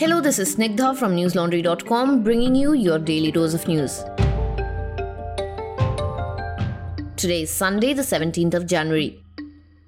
[0.00, 4.02] Hello, this is Snigdha from newslaundry.com bringing you your daily dose of news.
[7.18, 9.22] Today is Sunday, the 17th of January.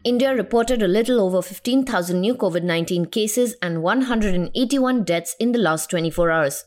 [0.04, 5.58] India reported a little over 15,000 new COVID 19 cases and 181 deaths in the
[5.58, 6.66] last 24 hours.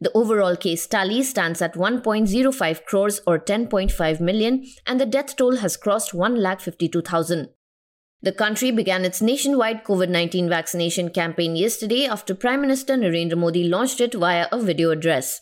[0.00, 5.58] The overall case tally stands at 1.05 crores or 10.5 million, and the death toll
[5.58, 7.50] has crossed 1,52,000.
[8.24, 13.64] The country began its nationwide COVID 19 vaccination campaign yesterday after Prime Minister Narendra Modi
[13.64, 15.40] launched it via a video address.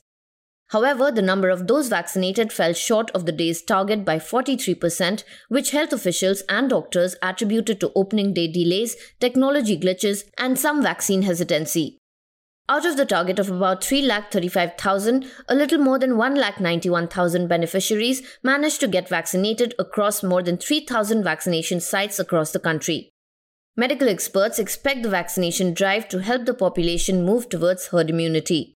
[0.69, 5.73] However, the number of those vaccinated fell short of the day's target by 43%, which
[5.73, 12.00] health officials and doctors attributed to opening day delays, technology glitches, and some vaccine hesitancy.
[12.71, 18.87] Out of the target of about 3,35,000, a little more than 1,91,000 beneficiaries managed to
[18.87, 23.11] get vaccinated across more than 3,000 vaccination sites across the country.
[23.77, 28.77] Medical experts expect the vaccination drive to help the population move towards herd immunity.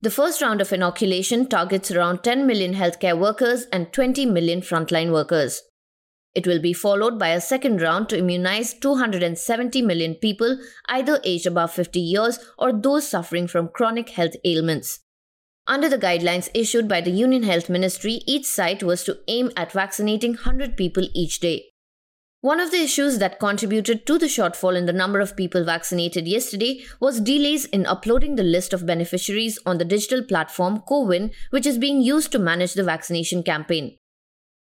[0.00, 5.12] The first round of inoculation targets around 10 million healthcare workers and 20 million frontline
[5.12, 5.62] workers.
[6.34, 11.46] It will be followed by a second round to immunize 270 million people, either aged
[11.46, 15.00] above 50 years or those suffering from chronic health ailments.
[15.66, 19.72] Under the guidelines issued by the Union Health Ministry, each site was to aim at
[19.72, 21.66] vaccinating 100 people each day.
[22.42, 26.26] One of the issues that contributed to the shortfall in the number of people vaccinated
[26.26, 31.66] yesterday was delays in uploading the list of beneficiaries on the digital platform CoWIN, which
[31.66, 33.98] is being used to manage the vaccination campaign.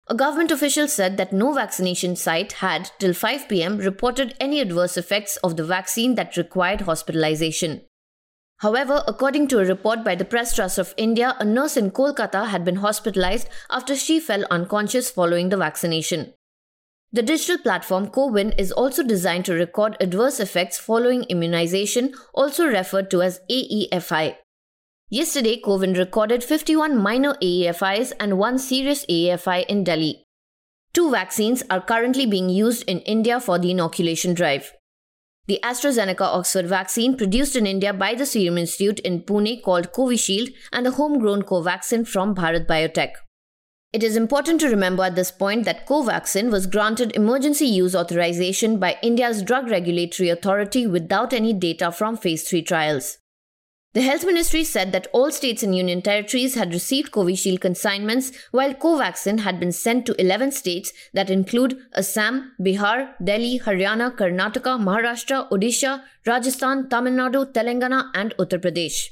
[0.06, 4.98] A government official said that no vaccination site had, till 5 pm, reported any adverse
[4.98, 7.82] effects of the vaccine that required hospitalization.
[8.58, 12.48] However, according to a report by the Press Trust of India, a nurse in Kolkata
[12.48, 16.34] had been hospitalized after she fell unconscious following the vaccination.
[17.10, 23.10] The digital platform CoWIN is also designed to record adverse effects following immunization, also referred
[23.12, 24.36] to as AEFI.
[25.10, 30.24] Yesterday, CoWIN recorded 51 minor AEFIs and one serious AEFI in Delhi.
[30.94, 34.72] Two vaccines are currently being used in India for the inoculation drive.
[35.46, 40.54] The AstraZeneca Oxford vaccine produced in India by the Serum Institute in Pune called Covishield
[40.72, 43.12] and the homegrown Covaxin from Bharat Biotech.
[43.92, 48.78] It is important to remember at this point that Covaxin was granted emergency use authorization
[48.78, 53.18] by India's Drug Regulatory Authority without any data from phase 3 trials.
[53.94, 58.74] The Health Ministry said that all states and union territories had received Covishield consignments, while
[58.74, 65.48] Covaxin had been sent to 11 states that include Assam, Bihar, Delhi, Haryana, Karnataka, Maharashtra,
[65.50, 69.10] Odisha, Rajasthan, Tamil Nadu, Telangana, and Uttar Pradesh.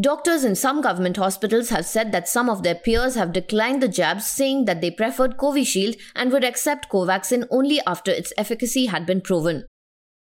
[0.00, 3.88] Doctors in some government hospitals have said that some of their peers have declined the
[3.88, 9.06] jabs, saying that they preferred Covishield and would accept Covaxin only after its efficacy had
[9.06, 9.66] been proven.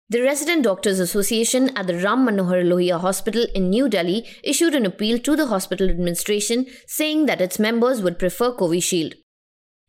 [0.08, 4.86] The Resident Doctors Association at the Ram Manohar Lohia Hospital in New Delhi issued an
[4.86, 9.16] appeal to the hospital administration saying that its members would prefer Covishield.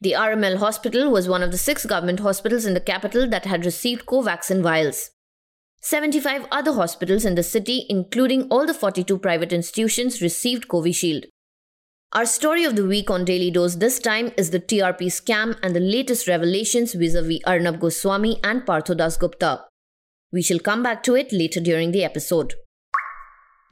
[0.01, 3.67] The RML hospital was one of the six government hospitals in the capital that had
[3.67, 5.11] received Covaxin vials.
[5.83, 11.27] 75 other hospitals in the city, including all the 42 private institutions, received Covishield.
[12.15, 15.77] Our story of the week on Daily Dose this time is the TRP scam and
[15.77, 19.67] the latest revelations vis-a-vis Arnab Goswami and Partho Gupta.
[20.37, 22.57] We shall come back to it later during the episode.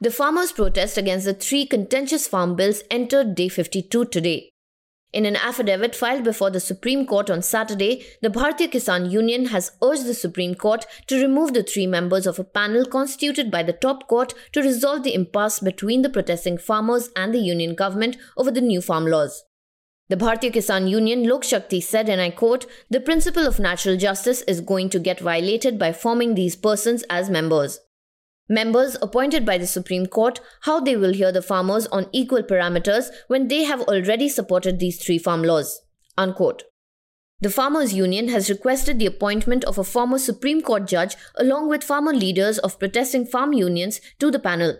[0.01, 4.49] The farmers' protest against the three contentious farm bills entered day 52 today.
[5.13, 9.73] In an affidavit filed before the Supreme Court on Saturday, the Bharatiya Kisan Union has
[9.83, 13.79] urged the Supreme Court to remove the three members of a panel constituted by the
[13.87, 18.49] top court to resolve the impasse between the protesting farmers and the union government over
[18.49, 19.43] the new farm laws.
[20.07, 24.43] The Bharatiya Kisan Union Lok Shakti said, and I quote, the principle of natural justice
[24.43, 27.79] is going to get violated by forming these persons as members.
[28.47, 33.07] Members appointed by the Supreme Court, how they will hear the farmers on equal parameters
[33.27, 35.81] when they have already supported these three farm laws.
[36.15, 36.61] Unquote.
[37.41, 41.83] The Farmers Union has requested the appointment of a former Supreme Court judge along with
[41.83, 44.77] farmer leaders of protesting farm unions to the panel.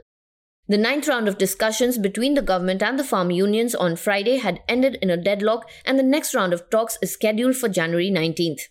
[0.67, 4.62] The ninth round of discussions between the government and the farm unions on Friday had
[4.67, 8.62] ended in a deadlock, and the next round of talks is scheduled for January 19th.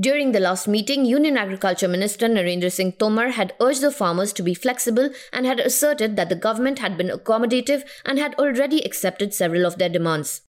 [0.00, 4.42] During the last meeting, Union Agriculture Minister Narendra Singh Tomar had urged the farmers to
[4.42, 9.34] be flexible and had asserted that the government had been accommodative and had already accepted
[9.34, 10.40] several of their demands.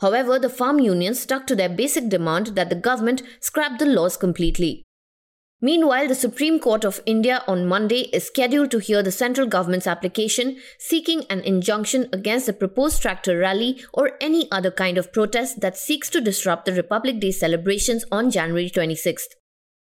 [0.00, 4.16] However, the farm unions stuck to their basic demand that the government scrap the laws
[4.16, 4.82] completely.
[5.62, 9.86] Meanwhile, the Supreme Court of India on Monday is scheduled to hear the central government's
[9.86, 15.60] application seeking an injunction against the proposed tractor rally or any other kind of protest
[15.60, 19.34] that seeks to disrupt the Republic Day celebrations on January 26th.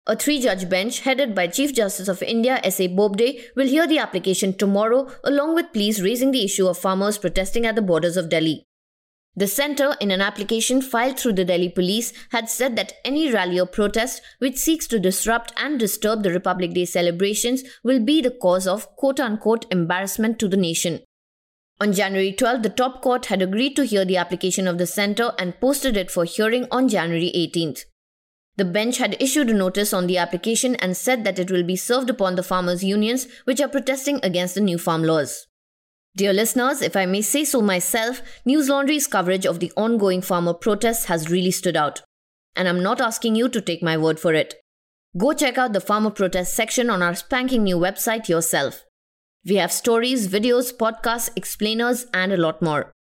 [0.08, 2.88] A three judge bench headed by Chief Justice of India S.A.
[2.88, 7.68] Bobde will hear the application tomorrow, along with pleas raising the issue of farmers protesting
[7.68, 8.66] at the borders of Delhi.
[9.34, 13.60] The centre, in an application filed through the Delhi police, had said that any rally
[13.60, 18.32] or protest which seeks to disrupt and disturb the Republic Day celebrations will be the
[18.32, 21.00] cause of quote unquote embarrassment to the nation.
[21.80, 25.32] On January 12, the top court had agreed to hear the application of the centre
[25.40, 27.86] and posted it for hearing on January 18th.
[28.58, 31.78] The bench had issued a notice on the application and said that it will be
[31.78, 35.48] served upon the farmers' unions which are protesting against the new farm laws.
[36.14, 40.54] Dear listeners, if I may say so myself, News Laundry's coverage of the ongoing farmer
[40.54, 42.02] protests has really stood out.
[42.54, 44.56] And I'm not asking you to take my word for it.
[45.18, 48.84] Go check out the farmer protest section on our spanking new website yourself.
[49.46, 52.92] We have stories, videos, podcasts, explainers, and a lot more.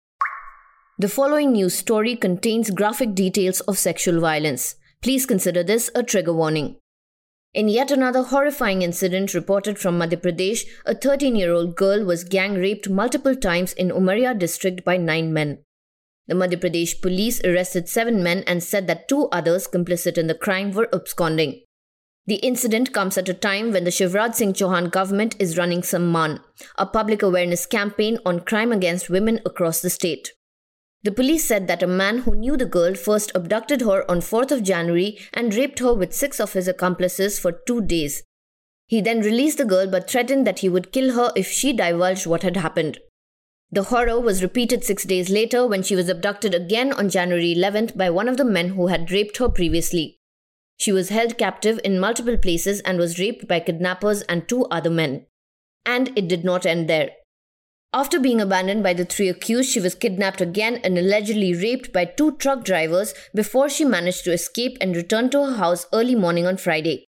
[0.97, 4.75] The following news story contains graphic details of sexual violence.
[5.01, 6.77] Please consider this a trigger warning.
[7.53, 12.23] In yet another horrifying incident reported from Madhya Pradesh, a 13 year old girl was
[12.23, 15.59] gang raped multiple times in Umaria district by nine men.
[16.27, 20.35] The Madhya Pradesh police arrested seven men and said that two others complicit in the
[20.35, 21.63] crime were absconding.
[22.25, 26.39] The incident comes at a time when the Shivraj Singh Chauhan government is running Samman,
[26.77, 30.31] a public awareness campaign on crime against women across the state.
[31.03, 34.51] The police said that a man who knew the girl first abducted her on 4th
[34.51, 38.23] of January and raped her with six of his accomplices for two days.
[38.85, 42.27] He then released the girl but threatened that he would kill her if she divulged
[42.27, 42.99] what had happened.
[43.71, 47.97] The horror was repeated six days later when she was abducted again on January 11th
[47.97, 50.17] by one of the men who had raped her previously.
[50.77, 54.89] She was held captive in multiple places and was raped by kidnappers and two other
[54.89, 55.25] men.
[55.85, 57.11] And it did not end there.
[57.93, 62.05] After being abandoned by the three accused, she was kidnapped again and allegedly raped by
[62.05, 66.47] two truck drivers before she managed to escape and return to her house early morning
[66.47, 67.05] on Friday.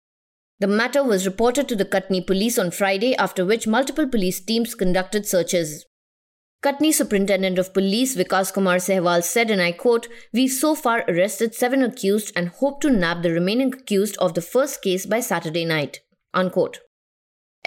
[0.60, 4.76] The matter was reported to the Katni police on Friday, after which multiple police teams
[4.76, 5.86] conducted searches.
[6.64, 11.56] Katni Superintendent of Police Vikas Kumar Sehwal said, and I quote, We've so far arrested
[11.56, 15.66] seven accused and hope to nab the remaining accused of the first case by Saturday
[15.66, 16.02] night.
[16.34, 16.80] Unquote.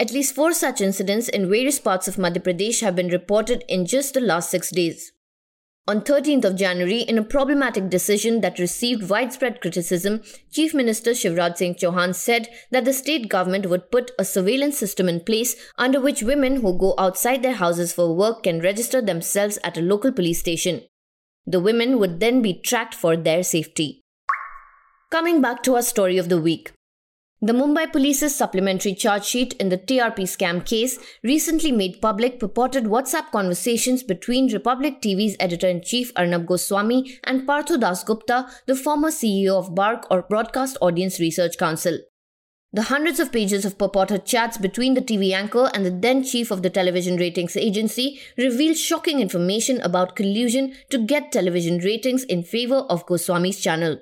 [0.01, 3.85] At least four such incidents in various parts of Madhya Pradesh have been reported in
[3.85, 5.11] just the last six days.
[5.87, 11.57] On 13th of January, in a problematic decision that received widespread criticism, Chief Minister Shivraj
[11.57, 16.01] Singh Chauhan said that the state government would put a surveillance system in place under
[16.01, 20.11] which women who go outside their houses for work can register themselves at a local
[20.11, 20.81] police station.
[21.45, 24.01] The women would then be tracked for their safety.
[25.11, 26.71] Coming back to our story of the week.
[27.43, 32.83] The Mumbai Police's supplementary charge sheet in the TRP scam case recently made public purported
[32.83, 39.09] WhatsApp conversations between Republic TV's editor in chief Arnab Goswami and Partho Dasgupta, the former
[39.09, 41.97] CEO of BARC or Broadcast Audience Research Council.
[42.73, 46.51] The hundreds of pages of purported chats between the TV anchor and the then chief
[46.51, 52.43] of the television ratings agency reveal shocking information about collusion to get television ratings in
[52.43, 53.97] favor of Goswami's channel.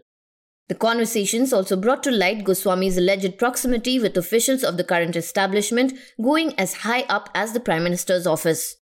[0.70, 5.94] The conversations also brought to light Goswami's alleged proximity with officials of the current establishment,
[6.22, 8.76] going as high up as the Prime Minister's office.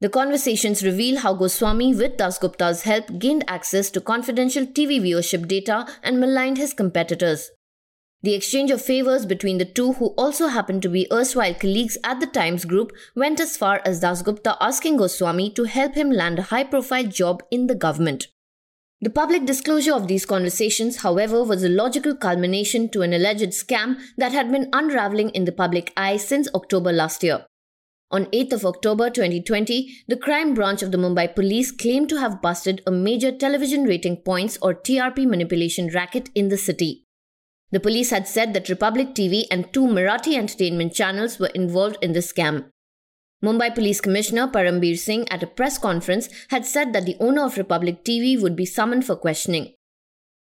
[0.00, 5.88] The conversations reveal how Goswami, with Dasgupta's help, gained access to confidential TV viewership data
[6.04, 7.50] and maligned his competitors.
[8.22, 12.20] The exchange of favors between the two, who also happened to be erstwhile colleagues at
[12.20, 16.42] the Times Group, went as far as Dasgupta asking Goswami to help him land a
[16.42, 18.28] high profile job in the government.
[19.02, 23.98] The public disclosure of these conversations, however, was a logical culmination to an alleged scam
[24.16, 27.44] that had been unraveling in the public eye since October last year.
[28.10, 32.40] On 8th of October 2020, the crime branch of the Mumbai police claimed to have
[32.40, 37.04] busted a major television rating points or TRP manipulation racket in the city.
[37.72, 42.12] The police had said that Republic TV and two Marathi entertainment channels were involved in
[42.12, 42.70] the scam.
[43.44, 47.58] Mumbai Police Commissioner Parambir Singh at a press conference had said that the owner of
[47.58, 49.74] Republic TV would be summoned for questioning.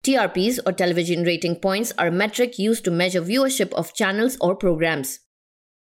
[0.05, 4.55] TRPs or television rating points are a metric used to measure viewership of channels or
[4.55, 5.21] programs.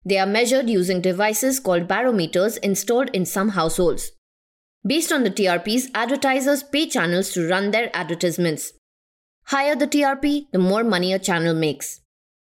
[0.04, 4.10] They are measured using devices called barometers installed in some households.
[4.86, 8.72] Based on the TRPs, advertisers pay channels to run their advertisements.
[9.44, 12.00] Higher the TRP, the more money a channel makes.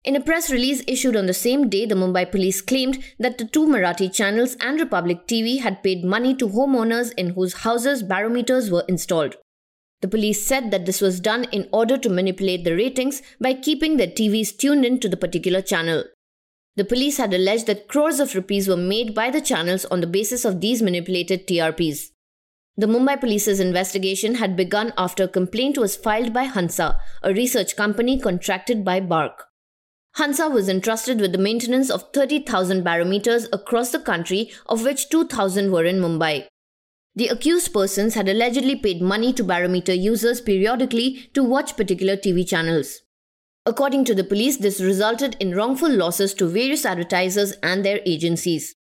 [0.05, 3.47] In a press release issued on the same day, the Mumbai police claimed that the
[3.47, 8.71] two Marathi channels and Republic TV had paid money to homeowners in whose houses barometers
[8.71, 9.37] were installed.
[10.03, 13.97] The police said that this was done in order to manipulate the ratings by keeping
[13.97, 16.05] their TVs tuned in to the particular channel.
[16.77, 20.07] The police had alleged that crores of rupees were made by the channels on the
[20.07, 22.11] basis of these manipulated TRPs.
[22.77, 27.75] The Mumbai police's investigation had begun after a complaint was filed by Hansa, a research
[27.75, 29.47] company contracted by BARC.
[30.15, 35.73] Hansa was entrusted with the maintenance of 30,000 barometers across the country, of which 2,000
[35.73, 36.47] were in Mumbai.
[37.17, 42.47] The accused persons had allegedly paid money to barometer users periodically to watch particular TV
[42.47, 43.01] channels.
[43.67, 48.75] According to the police, this resulted in wrongful losses to various advertisers and their agencies.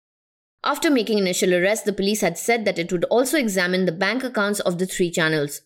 [0.63, 4.23] After making initial arrests, the police had said that it would also examine the bank
[4.23, 5.61] accounts of the three channels.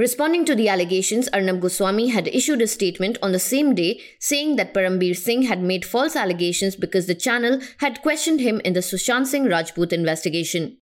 [0.00, 4.56] Responding to the allegations, Arnab Goswami had issued a statement on the same day saying
[4.56, 8.80] that Parambir Singh had made false allegations because the channel had questioned him in the
[8.80, 10.78] Sushant Singh Rajput investigation.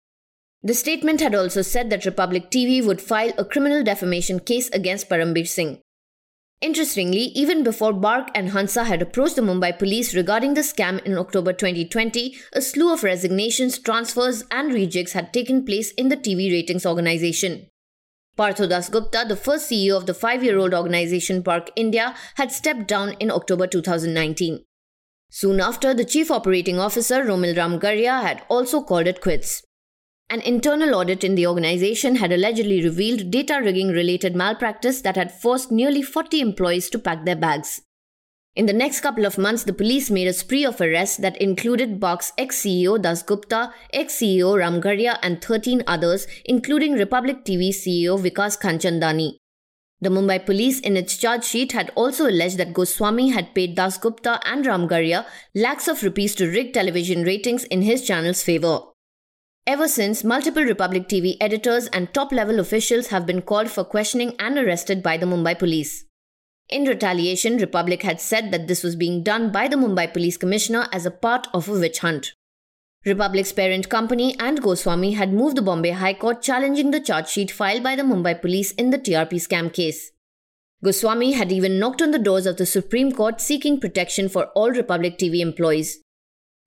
[0.65, 5.09] The statement had also said that Republic TV would file a criminal defamation case against
[5.09, 5.79] Parambir Singh.
[6.61, 11.17] Interestingly, even before BARC and Hansa had approached the Mumbai police regarding the scam in
[11.17, 16.51] October 2020, a slew of resignations, transfers, and rejigs had taken place in the TV
[16.51, 17.69] ratings organization.
[18.37, 22.89] Partho Dasgupta, the first CEO of the five year old organization BARC India, had stepped
[22.89, 24.65] down in October 2019.
[25.31, 29.63] Soon after, the chief operating officer, Romil Ramgarhia, had also called it quits.
[30.31, 35.31] An internal audit in the organization had allegedly revealed data rigging related malpractice that had
[35.31, 37.83] forced nearly 40 employees to pack their bags.
[38.57, 41.99] In the next couple of months, the police made a spree of arrests that included
[41.99, 48.57] BARC ex CEO Dasgupta, ex CEO Ramgarhia, and 13 others, including Republic TV CEO Vikas
[48.57, 49.39] Khanchandani.
[50.01, 54.41] The Mumbai police, in its charge sheet, had also alleged that Goswami had paid Dasgupta
[54.45, 58.83] and Ramgarhia lakhs of rupees to rig television ratings in his channel's favor.
[59.67, 64.37] Ever since, multiple Republic TV editors and top level officials have been called for questioning
[64.39, 66.05] and arrested by the Mumbai police.
[66.69, 70.89] In retaliation, Republic had said that this was being done by the Mumbai Police Commissioner
[70.93, 72.33] as a part of a witch hunt.
[73.05, 77.51] Republic's parent company and Goswami had moved the Bombay High Court challenging the charge sheet
[77.51, 80.11] filed by the Mumbai police in the TRP scam case.
[80.83, 84.71] Goswami had even knocked on the doors of the Supreme Court seeking protection for all
[84.71, 86.01] Republic TV employees.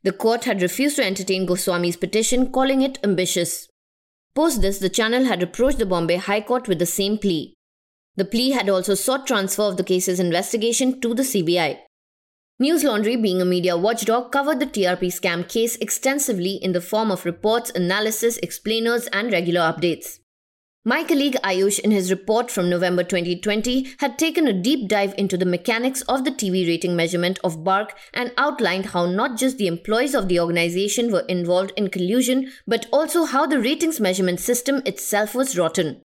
[0.03, 3.67] The court had refused to entertain Goswami's petition, calling it ambitious.
[4.35, 7.55] Post this, the channel had approached the Bombay High Court with the same plea.
[8.17, 11.77] The plea had also sought transfer of the case's investigation to the CBI.
[12.59, 17.11] News Laundry, being a media watchdog, covered the TRP scam case extensively in the form
[17.11, 20.17] of reports, analysis, explainers, and regular updates.
[20.83, 25.37] My colleague Ayush, in his report from November 2020, had taken a deep dive into
[25.37, 29.67] the mechanics of the TV rating measurement of BARC and outlined how not just the
[29.67, 34.81] employees of the organization were involved in collusion, but also how the ratings measurement system
[34.85, 36.01] itself was rotten.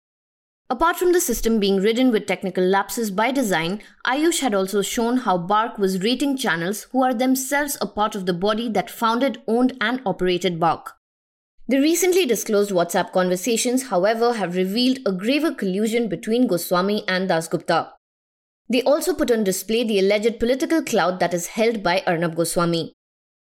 [0.71, 5.17] Apart from the system being ridden with technical lapses by design, Ayush had also shown
[5.19, 9.41] how BARC was rating channels who are themselves a part of the body that founded,
[9.49, 10.95] owned, and operated BARC.
[11.69, 17.93] The recently disclosed WhatsApp conversations, however, have revealed a graver collusion between Goswami and Dasgupta.
[18.69, 22.93] They also put on display the alleged political clout that is held by Arnab Goswami.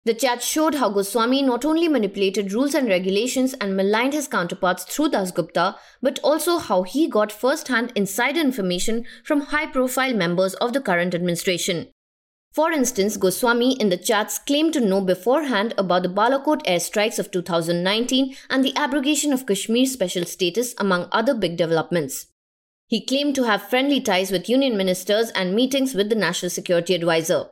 [0.06, 4.84] The chat showed how Goswami not only manipulated rules and regulations and maligned his counterparts
[4.84, 10.54] through Dasgupta, but also how he got first hand insider information from high profile members
[10.54, 11.88] of the current administration.
[12.52, 17.30] For instance, Goswami in the chats claimed to know beforehand about the Balakot airstrikes of
[17.30, 22.26] 2019 and the abrogation of Kashmir's special status, among other big developments.
[22.88, 26.94] He claimed to have friendly ties with union ministers and meetings with the National Security
[26.94, 27.50] Advisor.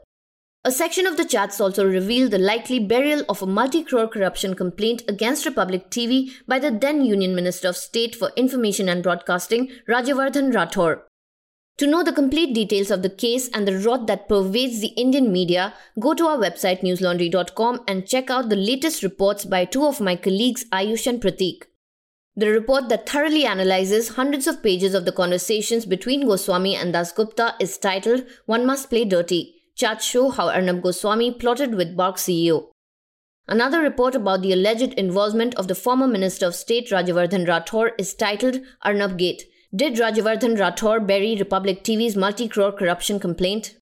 [0.68, 4.52] A section of the chats also revealed the likely burial of a multi crore corruption
[4.54, 9.70] complaint against Republic TV by the then Union Minister of State for Information and Broadcasting,
[9.88, 11.04] Rajyavardhan Rathore.
[11.78, 15.32] To know the complete details of the case and the rot that pervades the Indian
[15.32, 20.02] media, go to our website newslaundry.com and check out the latest reports by two of
[20.02, 21.62] my colleagues Ayush and Pratik.
[22.36, 27.54] The report that thoroughly analyzes hundreds of pages of the conversations between Goswami and Dasgupta
[27.58, 32.70] is titled One Must Play Dirty Chats show how Arnab Goswami plotted with BARC CEO.
[33.46, 38.12] Another report about the alleged involvement of the former Minister of State Rajyavardhan Rathore is
[38.12, 39.44] titled Arnab Gate.
[39.72, 43.76] Did Rajyavardhan Rathore bury Republic TV's multi crore corruption complaint?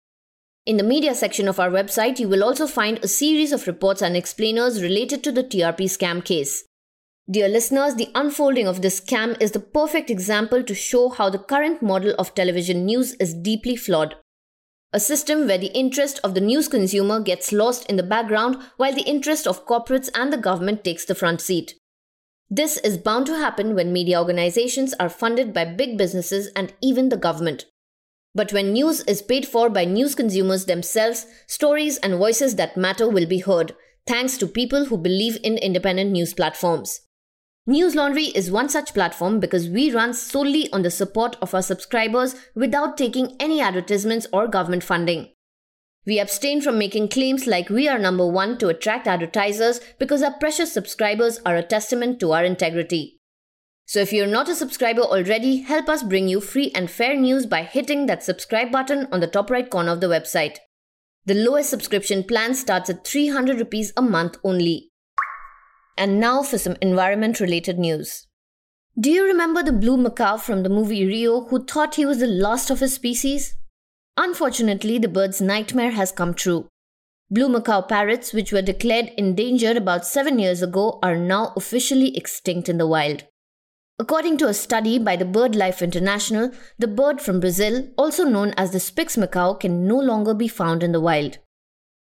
[0.65, 4.01] In the media section of our website, you will also find a series of reports
[4.01, 6.65] and explainers related to the TRP scam case.
[7.31, 11.39] Dear listeners, the unfolding of this scam is the perfect example to show how the
[11.39, 14.17] current model of television news is deeply flawed
[14.93, 18.95] a system where the interest of the news consumer gets lost in the background while
[18.95, 21.75] the interest of corporates and the government takes the front seat.
[22.51, 27.09] This is bound to happen when media organizations are funded by big businesses and even
[27.09, 27.65] the government.
[28.35, 33.09] But when news is paid for by news consumers themselves, stories and voices that matter
[33.09, 33.75] will be heard,
[34.07, 37.01] thanks to people who believe in independent news platforms.
[37.64, 41.62] News Laundry is one such platform because we run solely on the support of our
[41.62, 45.28] subscribers without taking any advertisements or government funding.
[46.04, 50.37] We abstain from making claims like we are number one to attract advertisers because our
[50.40, 53.21] precious subscribers are a testament to our integrity.
[53.87, 57.47] So if you're not a subscriber already, help us bring you free and fair news
[57.47, 60.57] by hitting that subscribe button on the top right corner of the website.
[61.26, 64.92] The lowest subscription plan starts at 300 rupees a month only.
[65.97, 68.27] And now for some environment related news.
[68.99, 72.27] Do you remember the blue macaw from the movie Rio who thought he was the
[72.27, 73.55] last of his species?
[74.17, 76.69] Unfortunately, the bird's nightmare has come true.
[77.31, 82.69] Blue macaw parrots, which were declared endangered about seven years ago, are now officially extinct
[82.69, 83.25] in the wild.
[83.99, 88.73] According to a study by the BirdLife International, the bird from Brazil, also known as
[88.73, 91.39] the Spix macaw, can no longer be found in the wild.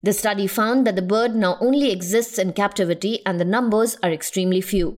[0.03, 4.12] The study found that the bird now only exists in captivity and the numbers are
[4.12, 4.98] extremely few.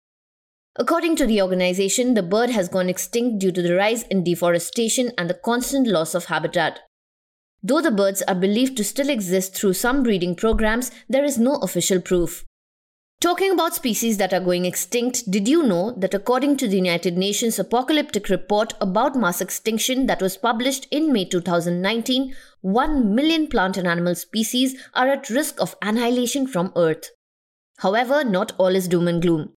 [0.77, 5.11] According to the organization, the bird has gone extinct due to the rise in deforestation
[5.15, 6.79] and the constant loss of habitat.
[7.61, 11.55] Though the birds are believed to still exist through some breeding programs, there is no
[11.57, 12.43] official proof.
[13.21, 17.17] Talking about species that are going extinct, did you know that according to the United
[17.17, 23.77] Nations Apocalyptic Report about mass extinction that was published in May 2019, 1 million plant
[23.77, 27.09] and animal species are at risk of annihilation from Earth?
[27.77, 29.54] However, not all is doom and gloom.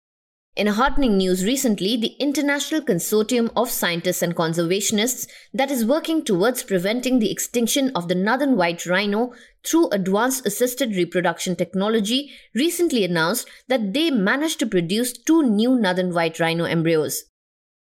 [0.57, 6.63] In heartening news recently, the International Consortium of Scientists and Conservationists that is working towards
[6.63, 9.33] preventing the extinction of the northern white rhino
[9.63, 16.11] through advanced assisted reproduction technology recently announced that they managed to produce two new northern
[16.11, 17.25] white rhino embryos.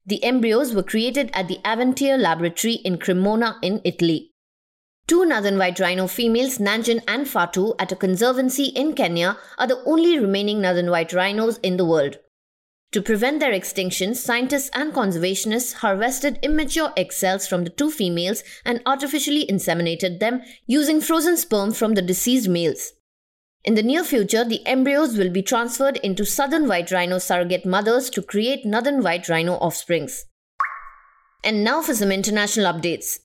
[0.06, 4.30] The embryos were created at the Avantea laboratory in Cremona in Italy.
[5.06, 9.84] Two northern white rhino females, Najin and Fatu, at a conservancy in Kenya are the
[9.84, 12.16] only remaining northern white rhinos in the world.
[12.92, 18.44] To prevent their extinction, scientists and conservationists harvested immature egg cells from the two females
[18.66, 22.92] and artificially inseminated them using frozen sperm from the deceased males.
[23.64, 28.10] In the near future, the embryos will be transferred into southern white rhino surrogate mothers
[28.10, 30.26] to create northern white rhino offsprings.
[31.42, 33.20] And now for some international updates.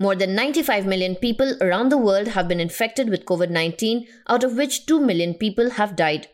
[0.00, 4.42] More than 95 million people around the world have been infected with COVID 19, out
[4.42, 6.26] of which 2 million people have died.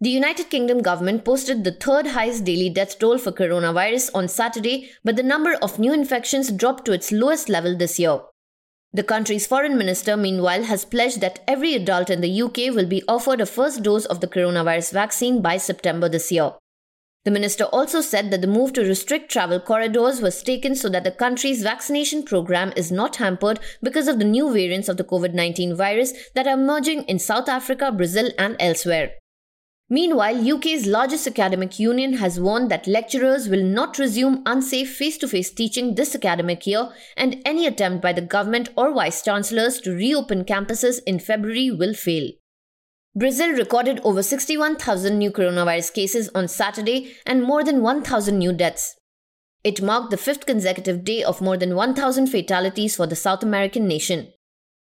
[0.00, 4.90] The United Kingdom government posted the third highest daily death toll for coronavirus on Saturday,
[5.02, 8.20] but the number of new infections dropped to its lowest level this year.
[8.92, 13.02] The country's foreign minister, meanwhile, has pledged that every adult in the UK will be
[13.08, 16.52] offered a first dose of the coronavirus vaccine by September this year.
[17.24, 21.02] The minister also said that the move to restrict travel corridors was taken so that
[21.02, 25.34] the country's vaccination program is not hampered because of the new variants of the COVID
[25.34, 29.10] 19 virus that are emerging in South Africa, Brazil, and elsewhere.
[29.90, 35.28] Meanwhile, UK's largest academic union has warned that lecturers will not resume unsafe face to
[35.28, 39.92] face teaching this academic year, and any attempt by the government or vice chancellors to
[39.94, 42.30] reopen campuses in February will fail.
[43.16, 48.94] Brazil recorded over 61,000 new coronavirus cases on Saturday and more than 1,000 new deaths.
[49.64, 53.88] It marked the fifth consecutive day of more than 1,000 fatalities for the South American
[53.88, 54.32] nation.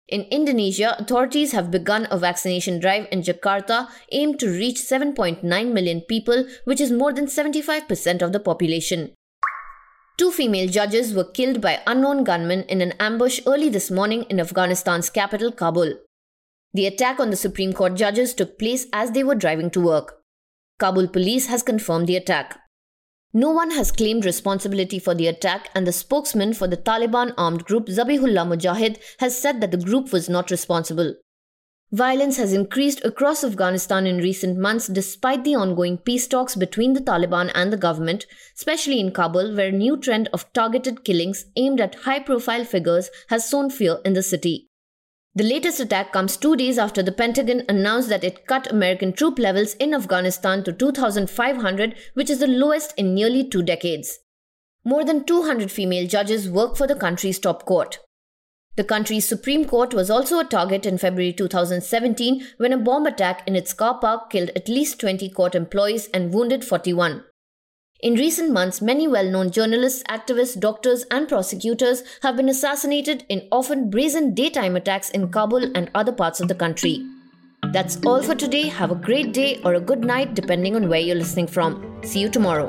[0.08, 5.41] In Indonesia, authorities have begun a vaccination drive in Jakarta aimed to reach 7.9
[5.74, 9.13] million people, which is more than 75% of the population.
[10.18, 14.39] Two female judges were killed by unknown gunmen in an ambush early this morning in
[14.39, 15.96] Afghanistan's capital, Kabul.
[16.74, 20.22] The attack on the Supreme Court judges took place as they were driving to work.
[20.78, 22.60] Kabul police has confirmed the attack.
[23.38, 27.65] No one has claimed responsibility for the attack, and the spokesman for the Taliban armed
[27.65, 31.15] group Zabihullah Mujahid has said that the group was not responsible.
[31.91, 37.02] Violence has increased across Afghanistan in recent months despite the ongoing peace talks between the
[37.02, 41.82] Taliban and the government, especially in Kabul, where a new trend of targeted killings aimed
[41.82, 44.69] at high profile figures has sown fear in the city.
[45.38, 49.38] The latest attack comes two days after the Pentagon announced that it cut American troop
[49.38, 54.19] levels in Afghanistan to 2,500, which is the lowest in nearly two decades.
[54.86, 58.00] More than 200 female judges work for the country's top court.
[58.78, 63.45] The country's Supreme Court was also a target in February 2017 when a bomb attack
[63.45, 67.26] in its car park killed at least 20 court employees and wounded 41.
[68.02, 73.48] In recent months, many well known journalists, activists, doctors, and prosecutors have been assassinated in
[73.54, 77.06] often brazen daytime attacks in Kabul and other parts of the country.
[77.72, 78.64] That's all for today.
[78.68, 82.02] Have a great day or a good night, depending on where you're listening from.
[82.04, 82.68] See you tomorrow.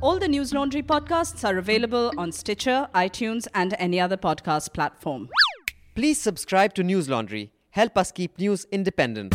[0.00, 5.28] All the News Laundry podcasts are available on Stitcher, iTunes, and any other podcast platform.
[5.94, 7.52] Please subscribe to News Laundry.
[7.70, 9.34] Help us keep news independent